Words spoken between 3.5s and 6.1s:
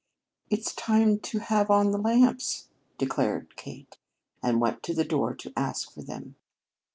Kate; and went to the door to ask for